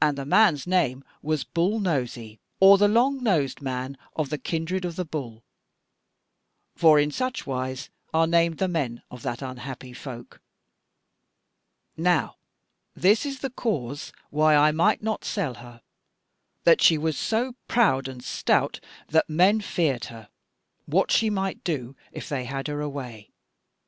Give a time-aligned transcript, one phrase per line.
[0.00, 4.96] And the man's name was Bull Nosy, or the longnosed man of the kindred of
[4.96, 5.44] the Bull,
[6.74, 10.40] for in such wise are named the men of that unhappy folk.
[11.96, 12.38] Now
[12.96, 15.80] this was the cause why I might not sell her,
[16.64, 20.28] that she was so proud and stout that men feared her,
[20.86, 23.30] what she might do if they had her away.